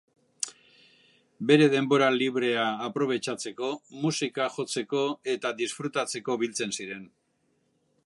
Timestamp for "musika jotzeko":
4.07-5.05